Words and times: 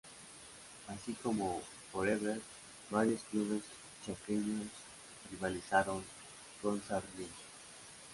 Así 0.87 1.13
como 1.13 1.61
For 1.91 2.09
Ever, 2.09 2.41
varios 2.89 3.21
clubes 3.25 3.61
chaqueños 4.03 4.65
rivalizaron 5.29 6.03
con 6.59 6.81
Sarmiento. 6.81 7.35